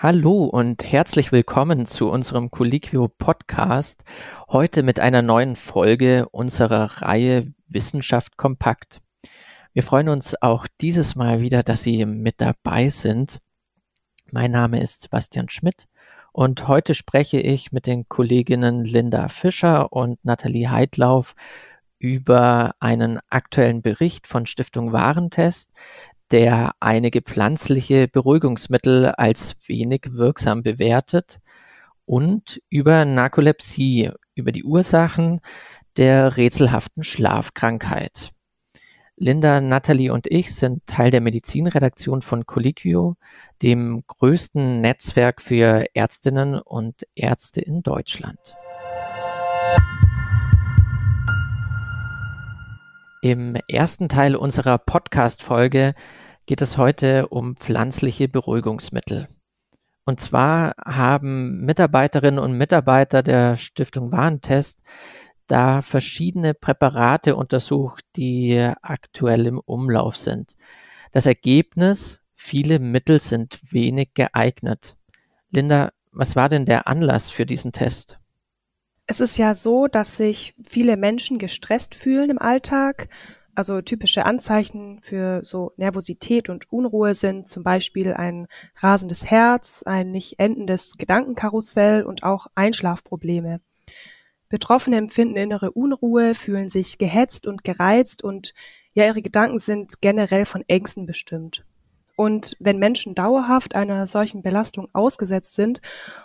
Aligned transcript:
Hallo 0.00 0.44
und 0.44 0.84
herzlich 0.84 1.32
willkommen 1.32 1.84
zu 1.86 2.08
unserem 2.08 2.52
Colliquio 2.52 3.08
Podcast. 3.08 4.04
Heute 4.46 4.84
mit 4.84 5.00
einer 5.00 5.22
neuen 5.22 5.56
Folge 5.56 6.28
unserer 6.28 7.02
Reihe 7.02 7.52
Wissenschaft 7.66 8.36
kompakt. 8.36 9.00
Wir 9.72 9.82
freuen 9.82 10.08
uns 10.08 10.40
auch 10.40 10.68
dieses 10.80 11.16
Mal 11.16 11.40
wieder, 11.40 11.64
dass 11.64 11.82
Sie 11.82 12.06
mit 12.06 12.40
dabei 12.40 12.90
sind. 12.90 13.40
Mein 14.30 14.52
Name 14.52 14.80
ist 14.80 15.02
Sebastian 15.02 15.48
Schmidt 15.48 15.88
und 16.30 16.68
heute 16.68 16.94
spreche 16.94 17.40
ich 17.40 17.72
mit 17.72 17.88
den 17.88 18.08
Kolleginnen 18.08 18.84
Linda 18.84 19.26
Fischer 19.26 19.92
und 19.92 20.24
Nathalie 20.24 20.70
Heidlauf 20.70 21.34
über 21.98 22.76
einen 22.78 23.18
aktuellen 23.30 23.82
Bericht 23.82 24.28
von 24.28 24.46
Stiftung 24.46 24.92
Warentest, 24.92 25.72
der 26.30 26.72
einige 26.80 27.22
pflanzliche 27.22 28.08
Beruhigungsmittel 28.08 29.06
als 29.06 29.56
wenig 29.66 30.02
wirksam 30.10 30.62
bewertet 30.62 31.40
und 32.04 32.60
über 32.70 33.04
Narkolepsie, 33.04 34.10
über 34.34 34.52
die 34.52 34.64
Ursachen 34.64 35.40
der 35.96 36.36
rätselhaften 36.36 37.02
Schlafkrankheit. 37.02 38.30
Linda, 39.16 39.60
Natalie 39.60 40.12
und 40.12 40.28
ich 40.28 40.54
sind 40.54 40.86
Teil 40.86 41.10
der 41.10 41.20
Medizinredaktion 41.20 42.22
von 42.22 42.46
Colliquio, 42.46 43.16
dem 43.62 44.04
größten 44.06 44.80
Netzwerk 44.80 45.42
für 45.42 45.86
Ärztinnen 45.92 46.60
und 46.60 47.02
Ärzte 47.16 47.60
in 47.60 47.82
Deutschland. 47.82 48.38
Im 53.30 53.56
ersten 53.68 54.08
Teil 54.08 54.34
unserer 54.34 54.78
Podcast-Folge 54.78 55.94
geht 56.46 56.62
es 56.62 56.78
heute 56.78 57.28
um 57.28 57.56
pflanzliche 57.56 58.26
Beruhigungsmittel. 58.26 59.28
Und 60.06 60.18
zwar 60.18 60.72
haben 60.82 61.60
Mitarbeiterinnen 61.60 62.40
und 62.40 62.56
Mitarbeiter 62.56 63.22
der 63.22 63.58
Stiftung 63.58 64.12
Warentest 64.12 64.80
da 65.46 65.82
verschiedene 65.82 66.54
Präparate 66.54 67.36
untersucht, 67.36 68.02
die 68.16 68.72
aktuell 68.80 69.46
im 69.46 69.58
Umlauf 69.58 70.16
sind. 70.16 70.56
Das 71.12 71.26
Ergebnis, 71.26 72.22
viele 72.34 72.78
Mittel 72.78 73.20
sind 73.20 73.60
wenig 73.70 74.14
geeignet. 74.14 74.96
Linda, 75.50 75.92
was 76.12 76.34
war 76.34 76.48
denn 76.48 76.64
der 76.64 76.88
Anlass 76.88 77.30
für 77.30 77.44
diesen 77.44 77.72
Test? 77.72 78.18
Es 79.10 79.20
ist 79.20 79.38
ja 79.38 79.54
so, 79.54 79.86
dass 79.86 80.18
sich 80.18 80.54
viele 80.68 80.98
Menschen 80.98 81.38
gestresst 81.38 81.94
fühlen 81.94 82.28
im 82.28 82.38
Alltag. 82.38 83.08
Also 83.54 83.80
typische 83.80 84.26
Anzeichen 84.26 85.00
für 85.00 85.40
so 85.44 85.72
Nervosität 85.78 86.50
und 86.50 86.70
Unruhe 86.70 87.14
sind 87.14 87.48
zum 87.48 87.62
Beispiel 87.62 88.12
ein 88.12 88.48
rasendes 88.76 89.24
Herz, 89.24 89.82
ein 89.86 90.10
nicht 90.10 90.38
endendes 90.38 90.98
Gedankenkarussell 90.98 92.04
und 92.04 92.22
auch 92.22 92.48
Einschlafprobleme. 92.54 93.62
Betroffene 94.50 94.98
empfinden 94.98 95.36
innere 95.36 95.70
Unruhe, 95.70 96.34
fühlen 96.34 96.68
sich 96.68 96.98
gehetzt 96.98 97.46
und 97.46 97.64
gereizt 97.64 98.22
und 98.22 98.52
ja, 98.92 99.06
ihre 99.06 99.22
Gedanken 99.22 99.58
sind 99.58 100.02
generell 100.02 100.44
von 100.44 100.64
Ängsten 100.68 101.06
bestimmt. 101.06 101.64
Und 102.18 102.56
wenn 102.58 102.80
Menschen 102.80 103.14
dauerhaft 103.14 103.76
einer 103.76 104.04
solchen 104.08 104.42
Belastung 104.42 104.88
ausgesetzt 104.92 105.54
sind 105.54 105.80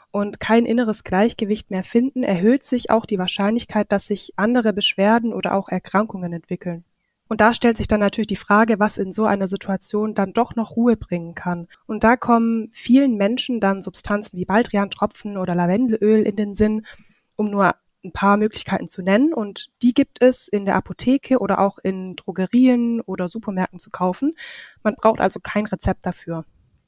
und 0.10 0.40
kein 0.40 0.66
inneres 0.66 1.04
Gleichgewicht 1.04 1.70
mehr 1.70 1.84
finden, 1.84 2.24
erhöht 2.24 2.64
sich 2.64 2.90
auch 2.90 3.06
die 3.06 3.20
Wahrscheinlichkeit, 3.20 3.92
dass 3.92 4.08
sich 4.08 4.34
andere 4.36 4.74
Beschwerden 4.74 5.34
oder 5.34 5.54
auch 5.54 5.70
Erkrankungen 5.70 6.34
entwickeln. 6.34 6.84
Und 7.30 7.42
da 7.42 7.54
stellt 7.54 7.78
sich 7.78 7.88
dann 7.88 8.00
natürlich 8.00 8.26
die 8.26 8.36
Frage, 8.36 8.80
was 8.80 8.98
in 8.98 9.14
so 9.14 9.26
einer 9.26 9.46
Situation 9.46 10.16
dann 10.16 10.34
doch 10.34 10.56
noch 10.56 10.76
Ruhe 10.76 10.98
bringen 10.98 11.36
kann. 11.36 11.68
Und 11.86 12.04
da 12.04 12.18
kommen 12.18 12.70
vielen 12.72 13.16
Menschen 13.16 13.60
dann 13.60 13.84
Substanzen 13.84 14.36
wie 14.36 14.46
Baldrian-Tropfen 14.46 15.38
oder 15.38 15.54
Lavendelöl 15.54 16.24
in 16.24 16.36
den 16.36 16.56
Sinn, 16.56 16.88
um 17.36 17.52
nur 17.52 17.76
ein 18.04 18.12
paar 18.12 18.38
Möglichkeiten 18.38 18.88
zu 18.88 19.02
nennen. 19.02 19.34
Und 19.34 19.70
die 19.82 19.94
gibt 19.94 20.22
es 20.22 20.48
in 20.48 20.66
der 20.66 20.76
Apotheke 20.76 21.40
oder 21.40 21.60
auch 21.60 21.78
in 21.80 22.16
Drogerien 22.16 23.02
oder 23.02 23.30
Supermärkten 23.30 23.80
zu 23.80 23.90
kaufen. 23.90 24.34
Man 24.84 24.96
braucht 24.96 25.20
also 25.20 25.40
kein 25.40 25.66
Rezept 25.66 26.06
dafür. 26.06 26.46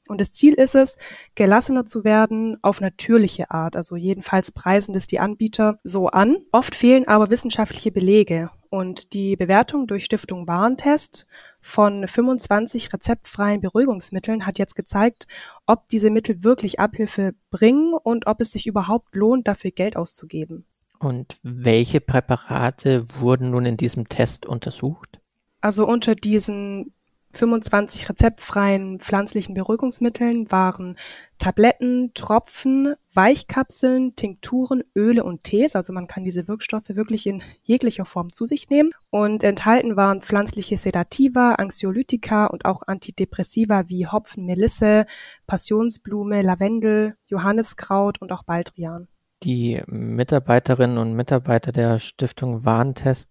Und 0.08 0.20
das 0.20 0.32
Ziel 0.32 0.54
ist 0.54 0.74
es, 0.74 0.96
gelassener 1.34 1.84
zu 1.84 2.04
werden 2.04 2.58
auf 2.62 2.80
natürliche 2.80 3.50
Art. 3.50 3.76
Also 3.76 3.96
jedenfalls 3.96 4.52
preisen 4.52 4.94
das 4.94 5.06
die 5.06 5.18
Anbieter 5.18 5.80
so 5.82 6.08
an. 6.08 6.38
Oft 6.52 6.76
fehlen 6.76 7.08
aber 7.08 7.30
wissenschaftliche 7.30 7.90
Belege. 7.90 8.50
Und 8.70 9.12
die 9.14 9.36
Bewertung 9.36 9.86
durch 9.86 10.04
Stiftung 10.04 10.46
Warentest 10.46 11.26
von 11.60 12.06
25 12.06 12.92
rezeptfreien 12.92 13.60
Beruhigungsmitteln 13.60 14.46
hat 14.46 14.58
jetzt 14.58 14.76
gezeigt, 14.76 15.26
ob 15.66 15.88
diese 15.88 16.10
Mittel 16.10 16.44
wirklich 16.44 16.78
Abhilfe 16.78 17.34
bringen 17.50 17.94
und 17.94 18.26
ob 18.26 18.40
es 18.40 18.52
sich 18.52 18.66
überhaupt 18.66 19.14
lohnt, 19.14 19.48
dafür 19.48 19.72
Geld 19.72 19.96
auszugeben. 19.96 20.66
Und 20.98 21.38
welche 21.42 22.00
Präparate 22.00 23.06
wurden 23.18 23.50
nun 23.50 23.66
in 23.66 23.76
diesem 23.76 24.08
Test 24.08 24.46
untersucht? 24.46 25.20
Also 25.60 25.86
unter 25.86 26.14
diesen 26.14 26.92
25 27.36 28.08
rezeptfreien 28.08 28.98
pflanzlichen 28.98 29.54
Beruhigungsmitteln 29.54 30.50
waren 30.50 30.96
Tabletten, 31.38 32.12
Tropfen, 32.14 32.94
Weichkapseln, 33.12 34.16
Tinkturen, 34.16 34.82
Öle 34.94 35.22
und 35.22 35.44
Tees. 35.44 35.76
Also 35.76 35.92
man 35.92 36.06
kann 36.06 36.24
diese 36.24 36.48
Wirkstoffe 36.48 36.88
wirklich 36.88 37.26
in 37.26 37.42
jeglicher 37.62 38.06
Form 38.06 38.32
zu 38.32 38.46
sich 38.46 38.70
nehmen. 38.70 38.90
Und 39.10 39.42
enthalten 39.42 39.96
waren 39.96 40.22
pflanzliche 40.22 40.78
Sedativa, 40.78 41.52
Anxiolytika 41.52 42.46
und 42.46 42.64
auch 42.64 42.82
Antidepressiva 42.86 43.84
wie 43.88 44.06
Hopfen, 44.06 44.46
Melisse, 44.46 45.06
Passionsblume, 45.46 46.42
Lavendel, 46.42 47.16
Johanniskraut 47.26 48.20
und 48.20 48.32
auch 48.32 48.44
Baldrian. 48.44 49.08
Die 49.46 49.80
Mitarbeiterinnen 49.86 50.98
und 50.98 51.14
Mitarbeiter 51.14 51.70
der 51.70 52.00
Stiftung 52.00 52.64
Warentest 52.64 53.30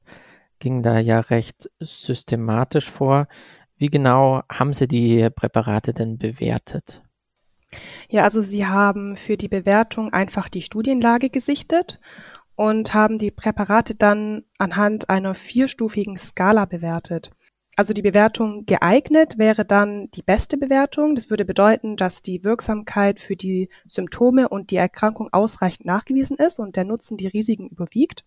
gingen 0.60 0.82
da 0.82 0.98
ja 0.98 1.20
recht 1.20 1.70
systematisch 1.82 2.90
vor. 2.90 3.28
Wie 3.76 3.88
genau 3.88 4.42
haben 4.50 4.72
Sie 4.72 4.88
die 4.88 5.30
Präparate 5.30 5.94
denn 5.94 6.18
bewertet? 6.18 7.04
Ja, 8.08 8.24
also 8.24 8.42
Sie 8.42 8.66
haben 8.66 9.18
für 9.18 9.36
die 9.36 9.50
Bewertung 9.50 10.14
einfach 10.14 10.48
die 10.48 10.62
Studienlage 10.62 11.30
gesichtet 11.30 12.00
und 12.56 12.94
haben 12.94 13.18
die 13.18 13.32
Präparate 13.32 13.94
dann 13.94 14.46
anhand 14.58 15.10
einer 15.10 15.36
vierstufigen 15.36 16.18
Skala 16.18 16.64
bewertet. 16.64 17.32
Also 17.76 17.94
die 17.94 18.02
Bewertung 18.02 18.66
geeignet 18.66 19.38
wäre 19.38 19.66
dann 19.66 20.10
die 20.12 20.24
beste 20.24 20.58
Bewertung. 20.58 21.16
Das 21.16 21.30
würde 21.30 21.44
bedeuten, 21.44 21.98
dass 21.98 22.22
die 22.22 22.44
Wirksamkeit 22.44 23.20
für 23.20 23.36
die 23.36 23.70
Symptome 23.88 24.48
und 24.48 24.72
die 24.72 24.78
Erkrankung 24.78 25.32
ausreichend 25.34 25.86
nachgewiesen 25.86 26.38
ist 26.38 26.60
und 26.60 26.78
der 26.78 26.86
Nutzen 26.86 27.18
die 27.18 27.28
Risiken 27.28 27.68
überwiegt. 27.68 28.24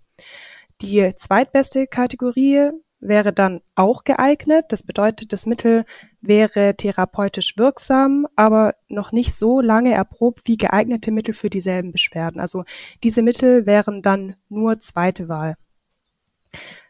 Die 0.82 1.14
zweitbeste 1.16 1.86
Kategorie 1.86 2.70
wäre 3.00 3.32
dann 3.32 3.60
auch 3.74 4.04
geeignet. 4.04 4.66
Das 4.68 4.82
bedeutet, 4.82 5.32
das 5.32 5.46
Mittel 5.46 5.84
wäre 6.20 6.76
therapeutisch 6.76 7.56
wirksam, 7.56 8.26
aber 8.36 8.74
noch 8.88 9.12
nicht 9.12 9.34
so 9.34 9.60
lange 9.60 9.92
erprobt 9.92 10.42
wie 10.44 10.56
geeignete 10.56 11.10
Mittel 11.10 11.34
für 11.34 11.48
dieselben 11.48 11.92
Beschwerden. 11.92 12.40
Also 12.40 12.64
diese 13.02 13.22
Mittel 13.22 13.66
wären 13.66 14.02
dann 14.02 14.36
nur 14.48 14.80
zweite 14.80 15.28
Wahl. 15.28 15.56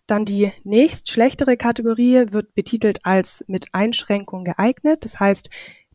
Dann 0.08 0.24
die 0.24 0.50
nächst 0.64 1.10
schlechtere 1.10 1.58
Kategorie 1.58 2.32
wird 2.32 2.54
betitelt 2.54 3.04
als 3.04 3.44
mit 3.46 3.66
Einschränkung 3.72 4.42
geeignet. 4.42 5.04
Das 5.04 5.20
heißt, 5.20 5.50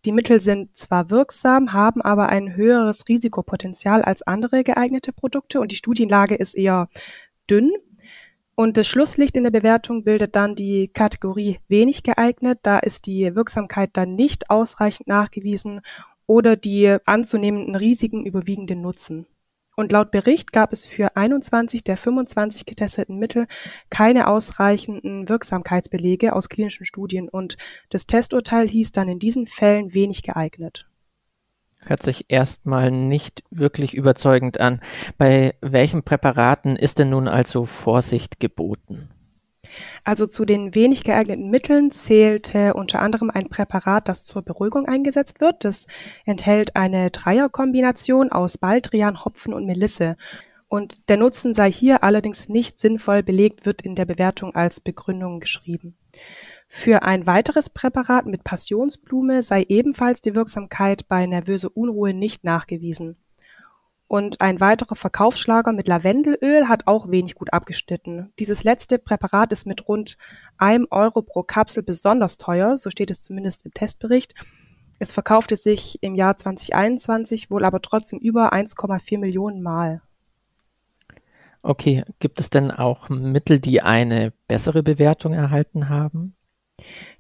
die 0.06 0.12
Mittel 0.12 0.40
sind 0.40 0.78
zwar 0.78 1.10
wirksam, 1.10 1.74
haben 1.74 2.02
aber 2.02 2.30
ein 2.30 2.56
höheres 2.56 3.10
Risikopotenzial 3.10 4.04
als 4.04 4.22
andere 4.22 4.64
geeignete 4.64 5.14
Produkte 5.14 5.60
und 5.60 5.72
die 5.72 5.78
Studienlage 5.78 6.36
ist 6.36 6.54
eher 6.54 6.90
dünn. 7.50 7.72
Und 8.54 8.78
das 8.78 8.88
Schlusslicht 8.88 9.36
in 9.36 9.46
der 9.46 9.52
Bewertung 9.52 10.04
bildet 10.04 10.36
dann 10.36 10.54
die 10.54 10.90
Kategorie 10.90 11.58
wenig 11.68 12.04
geeignet. 12.04 12.60
Da 12.62 12.78
ist 12.78 13.08
die 13.08 13.34
Wirksamkeit 13.34 13.90
dann 13.94 14.14
nicht 14.14 14.52
ausreichend 14.52 15.08
nachgewiesen 15.08 15.82
oder 16.28 16.56
die 16.56 16.98
anzunehmenden 17.06 17.76
Risiken 17.76 18.28
überwiegen 18.28 18.68
den 18.68 18.82
Nutzen. 18.82 19.26
Und 19.76 19.92
laut 19.92 20.12
Bericht 20.12 20.52
gab 20.52 20.72
es 20.72 20.86
für 20.86 21.16
21 21.18 21.84
der 21.84 21.98
25 21.98 22.66
getesteten 22.66 23.18
Mittel 23.18 23.48
keine 23.90 24.28
ausreichenden 24.28 25.28
Wirksamkeitsbelege 25.28 26.34
aus 26.36 26.48
klinischen 26.48 26.86
Studien 26.86 27.28
und 27.28 27.58
das 27.90 28.06
Testurteil 28.06 28.70
hieß 28.70 28.92
dann 28.92 29.10
in 29.10 29.20
diesen 29.20 29.48
Fällen 29.48 29.94
wenig 29.94 30.22
geeignet. 30.22 30.88
Hört 31.80 32.04
sich 32.04 32.26
erstmal 32.30 32.92
nicht 32.92 33.44
wirklich 33.50 33.94
überzeugend 33.94 34.60
an. 34.60 34.80
Bei 35.18 35.56
welchen 35.62 36.04
Präparaten 36.04 36.76
ist 36.76 37.00
denn 37.00 37.10
nun 37.10 37.28
also 37.28 37.66
Vorsicht 37.66 38.40
geboten? 38.40 39.10
Also 40.04 40.26
zu 40.26 40.46
den 40.46 40.76
wenig 40.76 41.04
geeigneten 41.04 41.50
Mitteln 41.50 41.92
zählte 41.92 42.74
unter 42.74 43.02
anderem 43.02 43.30
ein 43.30 43.50
Präparat, 43.50 44.08
das 44.08 44.26
zur 44.26 44.42
Beruhigung 44.42 44.86
eingesetzt 44.88 45.42
wird. 45.42 45.64
Das 45.64 45.88
enthält 46.26 46.76
eine 46.76 47.12
Dreierkombination 47.12 48.32
aus 48.32 48.58
Baldrian, 48.58 49.24
Hopfen 49.24 49.54
und 49.54 49.66
Melisse. 49.66 50.18
Und 50.68 51.08
der 51.10 51.18
Nutzen 51.18 51.54
sei 51.54 51.72
hier 51.72 52.04
allerdings 52.04 52.50
nicht 52.50 52.80
sinnvoll 52.80 53.22
belegt, 53.22 53.66
wird 53.66 53.84
in 53.84 53.94
der 53.94 54.06
Bewertung 54.06 54.56
als 54.56 54.80
Begründung 54.80 55.40
geschrieben. 55.40 55.96
Für 56.68 57.04
ein 57.04 57.28
weiteres 57.28 57.70
Präparat 57.70 58.26
mit 58.26 58.44
Passionsblume 58.44 59.44
sei 59.44 59.66
ebenfalls 59.70 60.22
die 60.22 60.34
Wirksamkeit 60.34 61.08
bei 61.08 61.28
nervöser 61.28 61.70
Unruhe 61.76 62.16
nicht 62.16 62.44
nachgewiesen. 62.44 63.18
Und 64.14 64.42
ein 64.42 64.60
weiterer 64.60 64.96
Verkaufsschlager 64.96 65.74
mit 65.74 65.88
Lavendelöl 65.88 66.68
hat 66.68 66.86
auch 66.86 67.10
wenig 67.10 67.34
gut 67.34 67.52
abgeschnitten. 67.52 68.32
Dieses 68.38 68.64
letzte 68.64 69.00
Präparat 69.00 69.52
ist 69.52 69.66
mit 69.66 69.88
rund 69.88 70.20
einem 70.60 70.86
Euro 70.92 71.24
pro 71.24 71.42
Kapsel 71.42 71.82
besonders 71.82 72.38
teuer, 72.38 72.78
so 72.78 72.92
steht 72.92 73.10
es 73.10 73.24
zumindest 73.24 73.66
im 73.66 73.74
Testbericht. 73.74 74.36
Es 75.00 75.12
verkaufte 75.12 75.56
sich 75.56 75.98
im 76.04 76.14
Jahr 76.14 76.38
2021 76.38 77.50
wohl 77.50 77.66
aber 77.66 77.82
trotzdem 77.82 78.20
über 78.20 78.54
1,4 78.54 79.18
Millionen 79.18 79.64
Mal. 79.64 80.04
Okay, 81.64 82.04
gibt 82.20 82.40
es 82.40 82.52
denn 82.52 82.70
auch 82.70 83.10
Mittel, 83.10 83.60
die 83.60 83.82
eine 83.82 84.32
bessere 84.48 84.84
Bewertung 84.84 85.34
erhalten 85.34 85.90
haben? 85.90 86.36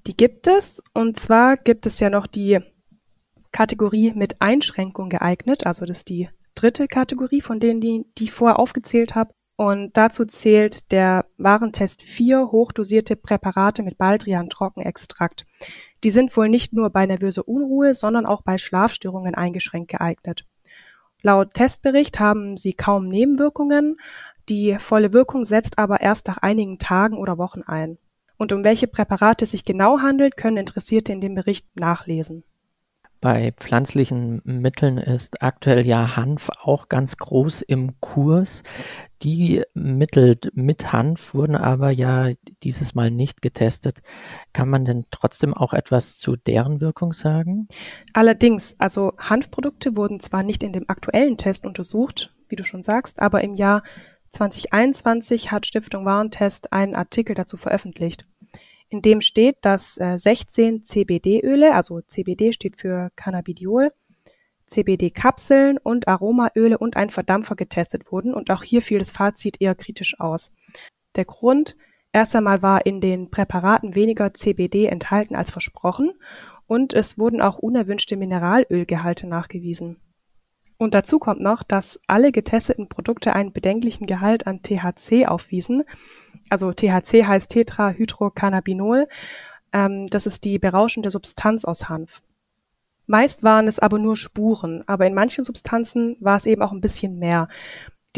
Die 0.06 0.16
gibt 0.16 0.46
es. 0.46 0.84
Und 0.94 1.20
zwar 1.20 1.56
gibt 1.56 1.88
es 1.88 2.00
ja 2.00 2.12
noch 2.12 2.28
die 2.28 2.60
Kategorie 3.52 4.14
mit 4.14 4.44
Einschränkung 4.44 5.10
geeignet. 5.10 5.66
Also 5.66 5.88
das 5.88 5.98
ist 5.98 6.10
die 6.10 6.30
dritte 6.64 6.88
Kategorie 6.88 7.42
von 7.42 7.60
denen, 7.60 7.82
die, 7.82 8.06
die 8.18 8.26
ich 8.26 8.32
vorher 8.32 8.60
aufgezählt 8.60 9.16
habe. 9.16 9.34
Und 9.56 9.96
dazu 9.96 10.26
zählt 10.26 10.92
der 10.92 11.26
Warentest 11.38 12.02
4 12.02 12.52
hochdosierte 12.52 13.16
Präparate 13.16 13.84
mit 13.84 13.98
Baldrian-Trockenextrakt. 13.98 15.46
Die 16.04 16.10
sind 16.10 16.36
wohl 16.36 16.50
nicht 16.50 16.74
nur 16.74 16.90
bei 16.90 17.06
nervöser 17.06 17.48
Unruhe, 17.48 17.94
sondern 17.94 18.26
auch 18.26 18.42
bei 18.42 18.58
Schlafstörungen 18.58 19.36
eingeschränkt 19.36 19.92
geeignet. 19.92 20.46
Laut 21.22 21.54
Testbericht 21.54 22.20
haben 22.20 22.58
sie 22.58 22.74
kaum 22.74 23.08
Nebenwirkungen. 23.08 23.98
Die 24.50 24.76
volle 24.80 25.14
Wirkung 25.14 25.46
setzt 25.46 25.78
aber 25.78 26.02
erst 26.02 26.28
nach 26.28 26.38
einigen 26.38 26.80
Tagen 26.80 27.18
oder 27.18 27.38
Wochen 27.38 27.62
ein. 27.62 27.98
Und 28.38 28.52
um 28.52 28.64
welche 28.64 28.88
Präparate 28.88 29.46
es 29.46 29.52
sich 29.52 29.64
genau 29.64 30.00
handelt, 30.00 30.36
können 30.36 30.58
Interessierte 30.58 31.14
in 31.14 31.22
dem 31.22 31.36
Bericht 31.36 31.80
nachlesen. 31.80 32.44
Bei 33.24 33.54
pflanzlichen 33.54 34.42
Mitteln 34.44 34.98
ist 34.98 35.42
aktuell 35.42 35.88
ja 35.88 36.18
Hanf 36.18 36.50
auch 36.62 36.90
ganz 36.90 37.16
groß 37.16 37.62
im 37.62 37.98
Kurs. 38.02 38.64
Die 39.22 39.64
Mittel 39.74 40.38
mit 40.54 40.92
Hanf 40.92 41.34
wurden 41.34 41.56
aber 41.56 41.90
ja 41.90 42.32
dieses 42.64 42.96
Mal 42.96 43.12
nicht 43.12 43.42
getestet. 43.42 44.02
Kann 44.52 44.68
man 44.68 44.84
denn 44.84 45.06
trotzdem 45.10 45.54
auch 45.54 45.72
etwas 45.72 46.18
zu 46.18 46.36
deren 46.36 46.82
Wirkung 46.82 47.14
sagen? 47.14 47.70
Allerdings, 48.12 48.76
also 48.78 49.14
Hanfprodukte 49.18 49.96
wurden 49.96 50.20
zwar 50.20 50.44
nicht 50.44 50.62
in 50.62 50.74
dem 50.74 50.90
aktuellen 50.90 51.38
Test 51.38 51.66
untersucht, 51.66 52.36
wie 52.50 52.58
du 52.58 52.66
schon 52.66 52.84
sagst, 52.84 53.22
aber 53.22 53.42
im 53.42 53.56
Jahr 53.56 53.84
2021 54.32 55.50
hat 55.50 55.66
Stiftung 55.66 56.04
Warentest 56.04 56.74
einen 56.74 56.94
Artikel 56.94 57.36
dazu 57.36 57.56
veröffentlicht 57.56 58.26
in 58.94 59.02
dem 59.02 59.22
steht, 59.22 59.58
dass 59.62 59.98
äh, 59.98 60.20
16 60.20 60.84
CBD-Öle, 60.84 61.74
also 61.74 62.02
CBD 62.02 62.54
steht 62.54 62.80
für 62.80 63.10
Cannabidiol, 63.16 63.92
CBD-Kapseln 64.68 65.80
und 65.80 66.08
Aromaöle 66.08 66.78
und 66.78 66.96
ein 66.96 67.10
Verdampfer 67.10 67.56
getestet 67.56 68.12
wurden 68.12 68.36
und 68.36 68.52
auch 68.52 68.62
hier 68.62 68.84
fiel 68.84 69.00
das 69.00 69.10
Fazit 69.10 69.60
eher 69.60 69.74
kritisch 69.74 70.20
aus. 70.20 70.52
Der 71.16 71.26
Grund, 71.26 71.76
erst 72.12 72.36
einmal 72.36 72.62
war 72.62 72.86
in 72.86 73.02
den 73.02 73.32
Präparaten 73.32 73.96
weniger 73.96 74.32
CBD 74.32 74.86
enthalten 74.86 75.36
als 75.36 75.50
versprochen 75.50 76.14
und 76.68 76.94
es 76.94 77.18
wurden 77.18 77.42
auch 77.42 77.58
unerwünschte 77.58 78.16
Mineralölgehalte 78.16 79.26
nachgewiesen. 79.26 79.98
Und 80.84 80.94
dazu 80.94 81.18
kommt 81.18 81.40
noch, 81.40 81.64
dass 81.64 81.98
alle 82.08 82.34
getesteten 82.34 82.90
Produkte 82.90 83.32
einen 83.32 83.54
bedenklichen 83.54 84.06
Gehalt 84.06 84.48
an 84.48 84.64
THC 84.64 85.26
aufwiesen, 85.28 85.84
also 86.50 86.74
THC 86.74 87.24
heißt 87.26 87.50
Tetrahydrocannabinol. 87.52 89.08
Ähm, 89.72 90.08
das 90.08 90.26
ist 90.26 90.44
die 90.44 90.60
berauschende 90.60 91.10
Substanz 91.10 91.64
aus 91.64 91.88
Hanf. 91.88 92.22
Meist 93.08 93.44
waren 93.44 93.70
es 93.70 93.80
aber 93.80 93.98
nur 93.98 94.18
Spuren, 94.18 94.84
aber 94.86 95.08
in 95.08 95.14
manchen 95.14 95.46
Substanzen 95.46 96.18
war 96.20 96.36
es 96.36 96.46
eben 96.46 96.62
auch 96.62 96.74
ein 96.74 96.82
bisschen 96.82 97.18
mehr. 97.18 97.48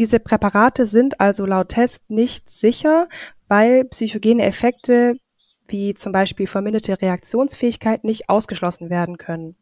Diese 0.00 0.18
Präparate 0.18 0.86
sind 0.86 1.20
also 1.20 1.46
laut 1.46 1.68
Test 1.68 2.10
nicht 2.10 2.50
sicher, 2.50 3.08
weil 3.46 3.84
psychogene 3.84 4.42
Effekte 4.42 5.20
wie 5.68 5.94
zum 5.94 6.10
Beispiel 6.10 6.48
verminderte 6.48 7.00
Reaktionsfähigkeit 7.00 8.02
nicht 8.02 8.28
ausgeschlossen 8.28 8.90
werden 8.90 9.18
können. 9.18 9.54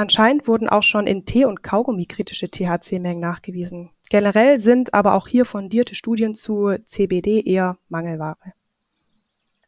Anscheinend 0.00 0.48
wurden 0.48 0.70
auch 0.70 0.82
schon 0.82 1.06
in 1.06 1.26
Tee 1.26 1.44
und 1.44 1.62
Kaugummi 1.62 2.06
kritische 2.06 2.50
THC-Mengen 2.50 3.20
nachgewiesen. 3.20 3.90
Generell 4.08 4.58
sind 4.58 4.94
aber 4.94 5.12
auch 5.12 5.28
hier 5.28 5.44
fundierte 5.44 5.94
Studien 5.94 6.34
zu 6.34 6.74
CBD 6.86 7.42
eher 7.42 7.76
Mangelware. 7.90 8.54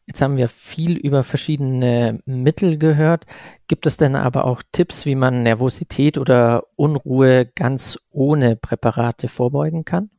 Jetzt 0.07 0.23
haben 0.23 0.35
wir 0.35 0.49
viel 0.49 0.97
über 0.97 1.23
verschiedene 1.23 2.19
Mittel 2.25 2.79
gehört. 2.79 3.27
Gibt 3.67 3.85
es 3.85 3.97
denn 3.97 4.15
aber 4.15 4.45
auch 4.45 4.63
Tipps, 4.71 5.05
wie 5.05 5.13
man 5.13 5.43
Nervosität 5.43 6.17
oder 6.17 6.63
Unruhe 6.77 7.45
ganz 7.45 7.99
ohne 8.09 8.55
Präparate 8.55 9.27
vorbeugen 9.27 9.85
kann? 9.85 10.09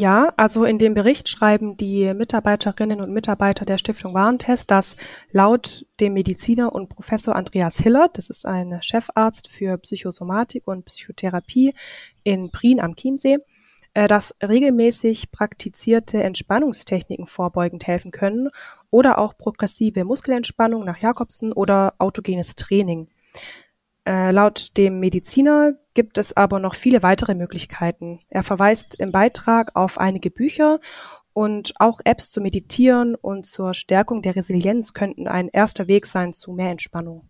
Ja, 0.00 0.32
also 0.36 0.62
in 0.62 0.78
dem 0.78 0.94
Bericht 0.94 1.28
schreiben 1.28 1.76
die 1.76 2.14
Mitarbeiterinnen 2.14 3.00
und 3.00 3.12
Mitarbeiter 3.12 3.64
der 3.64 3.78
Stiftung 3.78 4.14
Warentest, 4.14 4.70
dass 4.70 4.96
laut 5.32 5.86
dem 5.98 6.12
Mediziner 6.12 6.72
und 6.72 6.88
Professor 6.88 7.34
Andreas 7.34 7.80
Hillert, 7.80 8.16
das 8.16 8.30
ist 8.30 8.46
ein 8.46 8.78
Chefarzt 8.80 9.48
für 9.50 9.76
Psychosomatik 9.78 10.68
und 10.68 10.84
Psychotherapie 10.84 11.74
in 12.22 12.52
Prien 12.52 12.78
am 12.78 12.94
Chiemsee, 12.94 13.38
äh, 13.92 14.06
dass 14.06 14.36
regelmäßig 14.40 15.32
praktizierte 15.32 16.22
Entspannungstechniken 16.22 17.26
vorbeugend 17.26 17.88
helfen 17.88 18.12
können 18.12 18.50
oder 18.90 19.18
auch 19.18 19.36
progressive 19.36 20.04
Muskelentspannung 20.04 20.84
nach 20.84 20.98
Jakobsen 20.98 21.52
oder 21.52 21.94
autogenes 21.98 22.54
Training. 22.54 23.08
Äh, 24.06 24.30
laut 24.30 24.76
dem 24.76 25.00
Mediziner 25.00 25.72
gibt 25.98 26.16
es 26.16 26.36
aber 26.36 26.60
noch 26.60 26.76
viele 26.76 27.02
weitere 27.02 27.34
Möglichkeiten. 27.34 28.20
Er 28.28 28.44
verweist 28.44 28.94
im 29.00 29.10
Beitrag 29.10 29.74
auf 29.74 29.98
einige 29.98 30.30
Bücher 30.30 30.78
und 31.32 31.72
auch 31.80 31.98
Apps 32.04 32.30
zu 32.30 32.40
meditieren 32.40 33.16
und 33.16 33.46
zur 33.46 33.74
Stärkung 33.74 34.22
der 34.22 34.36
Resilienz 34.36 34.94
könnten 34.94 35.26
ein 35.26 35.48
erster 35.48 35.88
Weg 35.88 36.06
sein 36.06 36.32
zu 36.32 36.52
mehr 36.52 36.70
Entspannung. 36.70 37.28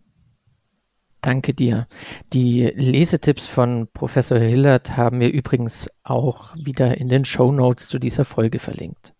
Danke 1.19 1.55
dir. 1.55 1.87
Die 2.31 2.71
Lesetipps 2.75 3.47
von 3.47 3.87
Professor 3.91 4.37
Hillert 4.37 4.95
haben 4.95 5.19
wir 5.19 5.31
übrigens 5.33 5.89
auch 6.03 6.53
wieder 6.55 6.95
in 6.99 7.09
den 7.09 7.25
Show 7.25 7.51
Notes 7.51 7.89
zu 7.89 7.97
dieser 7.97 8.23
Folge 8.23 8.59
verlinkt. 8.59 9.15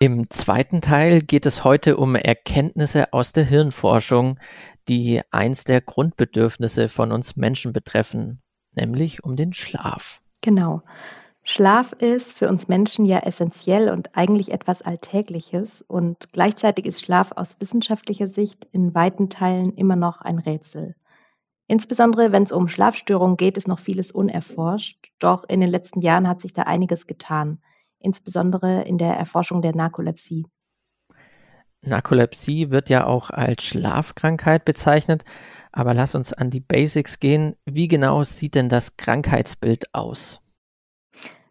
Im 0.00 0.30
zweiten 0.30 0.80
Teil 0.80 1.22
geht 1.22 1.44
es 1.44 1.64
heute 1.64 1.96
um 1.96 2.14
Erkenntnisse 2.14 3.12
aus 3.12 3.32
der 3.32 3.42
Hirnforschung, 3.42 4.38
die 4.88 5.22
eins 5.32 5.64
der 5.64 5.80
Grundbedürfnisse 5.80 6.88
von 6.88 7.10
uns 7.10 7.34
Menschen 7.34 7.72
betreffen, 7.72 8.40
nämlich 8.76 9.24
um 9.24 9.34
den 9.34 9.52
Schlaf. 9.52 10.20
Genau. 10.40 10.82
Schlaf 11.42 11.94
ist 11.94 12.32
für 12.32 12.48
uns 12.48 12.68
Menschen 12.68 13.06
ja 13.06 13.18
essentiell 13.18 13.90
und 13.90 14.14
eigentlich 14.16 14.52
etwas 14.52 14.82
Alltägliches 14.82 15.82
und 15.88 16.28
gleichzeitig 16.32 16.86
ist 16.86 17.02
Schlaf 17.02 17.32
aus 17.32 17.56
wissenschaftlicher 17.58 18.28
Sicht 18.28 18.68
in 18.70 18.94
weiten 18.94 19.30
Teilen 19.30 19.74
immer 19.74 19.96
noch 19.96 20.20
ein 20.20 20.38
Rätsel. 20.38 20.94
Insbesondere 21.66 22.30
wenn 22.30 22.44
es 22.44 22.52
um 22.52 22.68
Schlafstörungen 22.68 23.36
geht, 23.36 23.56
ist 23.56 23.66
noch 23.66 23.80
vieles 23.80 24.12
unerforscht, 24.12 25.10
doch 25.18 25.42
in 25.48 25.58
den 25.58 25.70
letzten 25.70 26.00
Jahren 26.02 26.28
hat 26.28 26.40
sich 26.40 26.52
da 26.52 26.62
einiges 26.62 27.08
getan 27.08 27.58
insbesondere 28.00 28.82
in 28.82 28.98
der 28.98 29.14
Erforschung 29.14 29.62
der 29.62 29.74
Narkolepsie. 29.74 30.46
Narkolepsie 31.82 32.70
wird 32.70 32.90
ja 32.90 33.06
auch 33.06 33.30
als 33.30 33.64
Schlafkrankheit 33.64 34.64
bezeichnet, 34.64 35.24
aber 35.72 35.94
lass 35.94 36.14
uns 36.14 36.32
an 36.32 36.50
die 36.50 36.60
Basics 36.60 37.20
gehen. 37.20 37.54
Wie 37.64 37.88
genau 37.88 38.24
sieht 38.24 38.54
denn 38.54 38.68
das 38.68 38.96
Krankheitsbild 38.96 39.94
aus? 39.94 40.40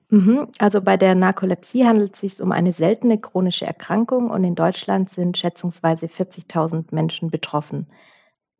Mhm, 0.09 0.47
also 0.59 0.81
bei 0.81 0.95
der 0.95 1.15
Narkolepsie 1.15 1.85
handelt 1.85 2.13
es 2.13 2.21
sich 2.21 2.41
um 2.41 2.51
eine 2.51 2.71
seltene 2.71 3.19
chronische 3.19 3.65
Erkrankung 3.65 4.29
und 4.29 4.43
in 4.43 4.55
Deutschland 4.55 5.09
sind 5.09 5.37
schätzungsweise 5.37 6.05
40.000 6.05 6.95
Menschen 6.95 7.29
betroffen. 7.29 7.87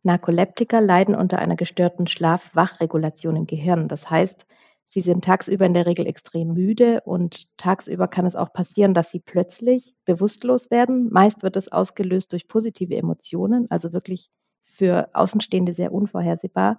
Narkoleptiker 0.04 0.82
leiden 0.82 1.16
unter 1.16 1.40
einer 1.40 1.56
gestörten 1.56 2.08
Schlaf-Wach-Regulation 2.08 3.36
im 3.36 3.48
Gehirn. 3.48 3.88
Das 3.88 4.10
heißt, 4.10 4.46
Sie 4.90 5.02
sind 5.02 5.26
tagsüber 5.26 5.66
in 5.66 5.74
der 5.74 5.86
Regel 5.86 6.08
extrem 6.08 6.54
müde 6.54 7.02
und 7.02 7.46
tagsüber 7.58 8.08
kann 8.08 8.26
es 8.26 8.36
auch 8.36 8.54
passieren, 8.54 8.94
dass 8.94 9.12
sie 9.12 9.20
plötzlich 9.20 9.96
bewusstlos 10.06 10.72
werden. 10.72 11.10
Meist 11.12 11.44
wird 11.44 11.58
es 11.58 11.72
ausgelöst 11.72 12.32
durch 12.32 12.48
positive 12.48 12.96
Emotionen, 12.96 13.70
also 13.70 13.92
wirklich 13.92 14.30
für 14.64 15.10
Außenstehende 15.14 15.74
sehr 15.74 15.92
unvorhersehbar. 15.92 16.78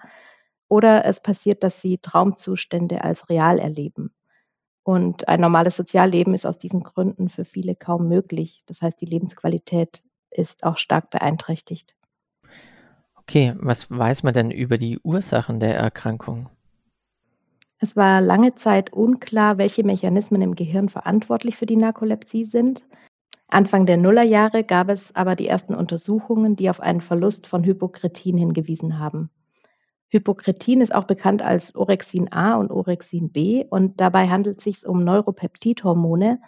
Oder 0.68 1.04
es 1.04 1.20
passiert, 1.20 1.62
dass 1.62 1.80
sie 1.82 1.98
Traumzustände 1.98 3.04
als 3.04 3.28
real 3.28 3.58
erleben. 3.58 4.14
Und 4.84 5.28
ein 5.28 5.40
normales 5.40 5.76
Sozialleben 5.76 6.34
ist 6.34 6.46
aus 6.46 6.58
diesen 6.58 6.82
Gründen 6.82 7.28
für 7.28 7.44
viele 7.44 7.74
kaum 7.74 8.08
möglich. 8.08 8.62
Das 8.66 8.80
heißt, 8.80 8.98
die 9.00 9.06
Lebensqualität 9.06 10.02
ist 10.30 10.64
auch 10.64 10.78
stark 10.78 11.10
beeinträchtigt. 11.10 11.94
Okay, 13.16 13.54
was 13.58 13.90
weiß 13.90 14.22
man 14.22 14.32
denn 14.32 14.50
über 14.50 14.78
die 14.78 14.98
Ursachen 15.00 15.60
der 15.60 15.76
Erkrankung? 15.76 16.48
Es 17.80 17.94
war 17.94 18.20
lange 18.20 18.56
Zeit 18.56 18.92
unklar, 18.92 19.56
welche 19.56 19.84
Mechanismen 19.84 20.42
im 20.42 20.56
Gehirn 20.56 20.88
verantwortlich 20.88 21.56
für 21.56 21.66
die 21.66 21.76
Narkolepsie 21.76 22.44
sind. 22.44 22.82
Anfang 23.46 23.86
der 23.86 23.96
Nullerjahre 23.96 24.64
gab 24.64 24.88
es 24.88 25.14
aber 25.14 25.36
die 25.36 25.46
ersten 25.46 25.74
Untersuchungen, 25.74 26.56
die 26.56 26.68
auf 26.70 26.80
einen 26.80 27.00
Verlust 27.00 27.46
von 27.46 27.62
Hypokretin 27.62 28.36
hingewiesen 28.36 28.98
haben. 28.98 29.30
Hypokretin 30.08 30.80
ist 30.80 30.92
auch 30.92 31.04
bekannt 31.04 31.40
als 31.40 31.74
Orexin 31.76 32.32
A 32.32 32.56
und 32.56 32.72
Orexin 32.72 33.30
B 33.30 33.64
und 33.70 34.00
dabei 34.00 34.28
handelt 34.28 34.58
es 34.58 34.64
sich 34.64 34.86
um 34.86 35.04
Neuropeptidhormone, 35.04 36.40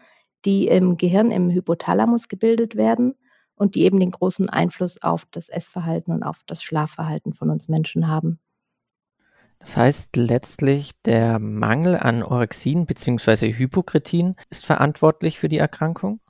die 0.45 0.67
im 0.67 0.97
Gehirn 0.97 1.31
im 1.31 1.51
Hypothalamus 1.51 2.29
gebildet 2.29 2.75
werden 2.75 3.15
und 3.55 3.77
die 3.77 3.85
eben 3.85 4.01
den 4.01 4.11
großen 4.11 4.49
Einfluss 4.49 5.01
auf 5.03 5.27
das 5.31 5.49
Essverhalten 5.49 6.13
und 6.13 6.23
auf 6.23 6.43
das 6.47 6.63
Schlafverhalten 6.63 7.35
von 7.35 7.51
uns 7.51 7.69
Menschen 7.69 8.09
haben. 8.09 8.41
Das 9.61 9.77
heißt 9.77 10.17
letztlich, 10.17 10.93
der 11.03 11.39
Mangel 11.39 11.97
an 11.97 12.23
Orexin 12.23 12.87
bzw. 12.87 13.53
Hypokretin 13.53 14.35
ist 14.49 14.67
verantwortlich 14.67 15.39
für 15.39 15.49
die 15.49 15.59
Erkrankung? 15.59 16.21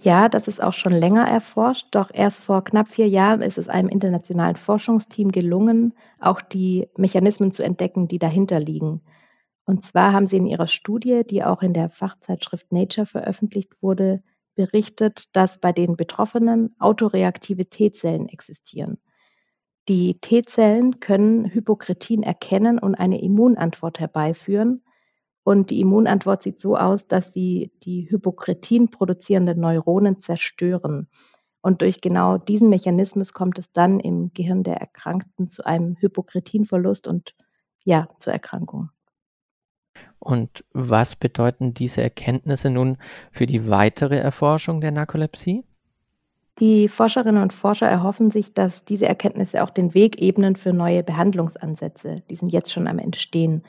Ja, 0.00 0.28
das 0.28 0.48
ist 0.48 0.62
auch 0.62 0.72
schon 0.72 0.92
länger 0.92 1.26
erforscht, 1.26 1.88
doch 1.90 2.10
erst 2.12 2.40
vor 2.40 2.64
knapp 2.64 2.88
vier 2.88 3.08
Jahren 3.08 3.42
ist 3.42 3.58
es 3.58 3.68
einem 3.68 3.88
internationalen 3.88 4.56
Forschungsteam 4.56 5.32
gelungen, 5.32 5.92
auch 6.20 6.40
die 6.40 6.88
Mechanismen 6.96 7.52
zu 7.52 7.62
entdecken, 7.62 8.08
die 8.08 8.18
dahinter 8.18 8.60
liegen. 8.60 9.02
Und 9.64 9.84
zwar 9.84 10.12
haben 10.12 10.26
sie 10.26 10.36
in 10.36 10.46
ihrer 10.46 10.68
Studie, 10.68 11.24
die 11.28 11.44
auch 11.44 11.62
in 11.62 11.74
der 11.74 11.90
Fachzeitschrift 11.90 12.72
Nature 12.72 13.06
veröffentlicht 13.06 13.82
wurde, 13.82 14.22
berichtet, 14.54 15.24
dass 15.32 15.58
bei 15.58 15.72
den 15.72 15.96
Betroffenen 15.96 16.74
autoreaktive 16.78 17.66
T-Zellen 17.66 18.28
existieren. 18.28 18.98
Die 19.88 20.20
T-Zellen 20.20 21.00
können 21.00 21.46
Hypokretin 21.46 22.22
erkennen 22.22 22.78
und 22.78 22.94
eine 22.94 23.22
Immunantwort 23.22 23.98
herbeiführen. 23.98 24.82
Und 25.44 25.70
die 25.70 25.80
Immunantwort 25.80 26.42
sieht 26.42 26.60
so 26.60 26.76
aus, 26.76 27.06
dass 27.08 27.32
sie 27.32 27.72
die 27.82 28.10
Hypokretin 28.10 28.90
produzierenden 28.90 29.58
Neuronen 29.58 30.20
zerstören. 30.20 31.08
Und 31.62 31.80
durch 31.80 32.02
genau 32.02 32.36
diesen 32.36 32.68
Mechanismus 32.68 33.32
kommt 33.32 33.58
es 33.58 33.72
dann 33.72 33.98
im 33.98 34.30
Gehirn 34.34 34.62
der 34.62 34.76
Erkrankten 34.76 35.50
zu 35.50 35.64
einem 35.64 35.96
Hypokretinverlust 35.96 37.08
und 37.08 37.34
ja, 37.82 38.08
zur 38.20 38.34
Erkrankung. 38.34 38.90
Und 40.18 40.64
was 40.72 41.16
bedeuten 41.16 41.72
diese 41.72 42.02
Erkenntnisse 42.02 42.68
nun 42.68 42.98
für 43.30 43.46
die 43.46 43.70
weitere 43.70 44.18
Erforschung 44.18 44.82
der 44.82 44.90
Narkolepsie? 44.90 45.64
Die 46.58 46.88
Forscherinnen 46.88 47.40
und 47.40 47.52
Forscher 47.52 47.86
erhoffen 47.86 48.32
sich, 48.32 48.52
dass 48.52 48.84
diese 48.84 49.06
Erkenntnisse 49.06 49.62
auch 49.62 49.70
den 49.70 49.94
Weg 49.94 50.20
ebnen 50.20 50.56
für 50.56 50.72
neue 50.72 51.04
Behandlungsansätze. 51.04 52.22
Die 52.28 52.34
sind 52.34 52.48
jetzt 52.48 52.72
schon 52.72 52.88
am 52.88 52.98
Entstehen. 52.98 53.62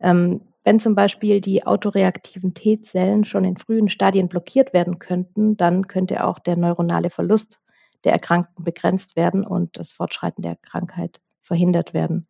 Ähm, 0.00 0.40
wenn 0.64 0.80
zum 0.80 0.96
Beispiel 0.96 1.40
die 1.40 1.64
autoreaktiven 1.64 2.54
T-Zellen 2.54 3.24
schon 3.24 3.44
in 3.44 3.56
frühen 3.56 3.88
Stadien 3.88 4.28
blockiert 4.28 4.72
werden 4.72 4.98
könnten, 4.98 5.56
dann 5.56 5.86
könnte 5.86 6.24
auch 6.24 6.38
der 6.40 6.56
neuronale 6.56 7.10
Verlust 7.10 7.60
der 8.02 8.12
Erkrankten 8.12 8.64
begrenzt 8.64 9.14
werden 9.14 9.44
und 9.46 9.76
das 9.76 9.92
Fortschreiten 9.92 10.42
der 10.42 10.56
Krankheit 10.56 11.20
verhindert 11.40 11.94
werden. 11.94 12.26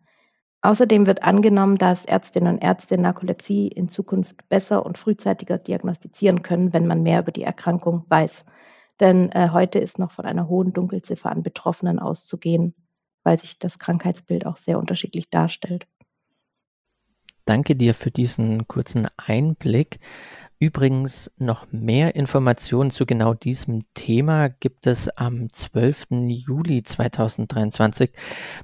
Außerdem 0.60 1.06
wird 1.06 1.22
angenommen, 1.22 1.78
dass 1.78 2.04
Ärztinnen 2.04 2.54
und 2.54 2.62
Ärzte 2.62 2.98
Narkolepsie 2.98 3.68
in 3.68 3.88
Zukunft 3.88 4.48
besser 4.48 4.84
und 4.84 4.98
frühzeitiger 4.98 5.58
diagnostizieren 5.58 6.42
können, 6.42 6.72
wenn 6.72 6.86
man 6.86 7.02
mehr 7.02 7.20
über 7.20 7.32
die 7.32 7.42
Erkrankung 7.42 8.04
weiß. 8.08 8.44
Denn 9.00 9.30
äh, 9.32 9.50
heute 9.50 9.78
ist 9.78 9.98
noch 9.98 10.12
von 10.12 10.24
einer 10.24 10.48
hohen 10.48 10.72
Dunkelziffer 10.72 11.30
an 11.30 11.42
Betroffenen 11.42 11.98
auszugehen, 11.98 12.74
weil 13.22 13.38
sich 13.38 13.58
das 13.58 13.78
Krankheitsbild 13.78 14.46
auch 14.46 14.56
sehr 14.56 14.78
unterschiedlich 14.78 15.30
darstellt. 15.30 15.86
Danke 17.44 17.76
dir 17.76 17.94
für 17.94 18.10
diesen 18.10 18.66
kurzen 18.68 19.08
Einblick. 19.16 19.98
Übrigens 20.58 21.30
noch 21.36 21.66
mehr 21.72 22.14
Informationen 22.14 22.90
zu 22.90 23.04
genau 23.04 23.34
diesem 23.34 23.84
Thema 23.92 24.48
gibt 24.48 24.86
es 24.86 25.10
am 25.10 25.52
12. 25.52 26.06
Juli 26.28 26.82
2023 26.82 28.12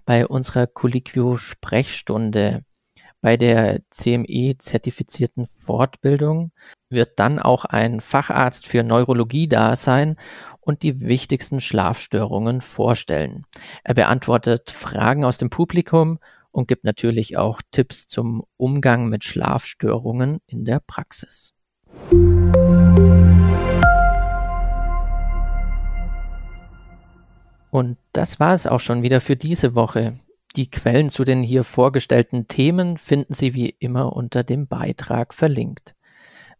bei 0.06 0.26
unserer 0.26 0.66
Colliquio 0.66 1.36
Sprechstunde. 1.36 2.64
Bei 3.22 3.36
der 3.36 3.82
CME-zertifizierten 3.90 5.46
Fortbildung 5.46 6.52
wird 6.88 7.18
dann 7.18 7.38
auch 7.38 7.66
ein 7.66 8.00
Facharzt 8.00 8.66
für 8.66 8.82
Neurologie 8.82 9.46
da 9.46 9.76
sein 9.76 10.16
und 10.60 10.82
die 10.82 11.00
wichtigsten 11.00 11.60
Schlafstörungen 11.60 12.62
vorstellen. 12.62 13.44
Er 13.84 13.92
beantwortet 13.92 14.70
Fragen 14.70 15.24
aus 15.24 15.36
dem 15.36 15.50
Publikum 15.50 16.18
und 16.50 16.66
gibt 16.66 16.84
natürlich 16.84 17.36
auch 17.36 17.60
Tipps 17.70 18.08
zum 18.08 18.44
Umgang 18.56 19.10
mit 19.10 19.22
Schlafstörungen 19.22 20.40
in 20.46 20.64
der 20.64 20.80
Praxis. 20.80 21.52
Und 27.70 27.98
das 28.14 28.40
war 28.40 28.54
es 28.54 28.66
auch 28.66 28.80
schon 28.80 29.02
wieder 29.02 29.20
für 29.20 29.36
diese 29.36 29.74
Woche. 29.74 30.18
Die 30.56 30.68
Quellen 30.68 31.10
zu 31.10 31.22
den 31.22 31.44
hier 31.44 31.62
vorgestellten 31.62 32.48
Themen 32.48 32.98
finden 32.98 33.34
Sie 33.34 33.54
wie 33.54 33.70
immer 33.70 34.14
unter 34.14 34.42
dem 34.42 34.66
Beitrag 34.66 35.32
verlinkt. 35.32 35.94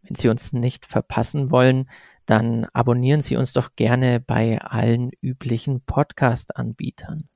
Wenn 0.01 0.15
Sie 0.15 0.29
uns 0.29 0.53
nicht 0.53 0.85
verpassen 0.85 1.51
wollen, 1.51 1.89
dann 2.25 2.65
abonnieren 2.71 3.21
Sie 3.21 3.35
uns 3.35 3.51
doch 3.51 3.75
gerne 3.75 4.21
bei 4.21 4.61
allen 4.61 5.11
üblichen 5.21 5.81
Podcast-Anbietern. 5.81 7.27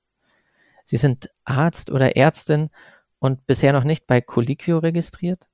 Sie 0.86 0.98
sind 0.98 1.30
Arzt 1.44 1.90
oder 1.90 2.16
Ärztin 2.16 2.70
und 3.20 3.46
bisher 3.48 3.74
noch 3.74 3.84
nicht 3.84 4.08
bei 4.08 4.22
Colliquio 4.22 4.78
registriert? 4.78 5.48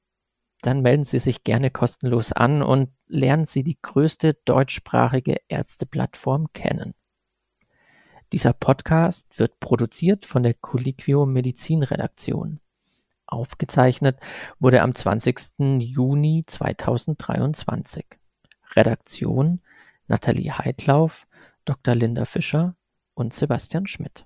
Dann 0.61 0.81
melden 0.81 1.05
Sie 1.05 1.19
sich 1.19 1.43
gerne 1.43 1.71
kostenlos 1.71 2.31
an 2.31 2.61
und 2.61 2.91
lernen 3.07 3.45
Sie 3.45 3.63
die 3.63 3.79
größte 3.81 4.35
deutschsprachige 4.45 5.37
Ärzteplattform 5.47 6.53
kennen. 6.53 6.93
Dieser 8.33 8.53
Podcast 8.53 9.39
wird 9.39 9.59
produziert 9.59 10.25
von 10.25 10.43
der 10.43 10.53
Colliquio 10.53 11.25
Medizin 11.25 11.83
Redaktion. 11.83 12.61
Aufgezeichnet 13.25 14.19
wurde 14.57 14.81
am 14.81 14.95
20. 14.95 15.59
Juni 15.79 16.45
2023. 16.47 18.05
Redaktion 18.73 19.59
Nathalie 20.07 20.57
Heidlauf, 20.57 21.27
Dr. 21.65 21.93
Linda 21.93 22.23
Fischer 22.23 22.75
und 23.15 23.33
Sebastian 23.33 23.85
Schmidt. 23.87 24.25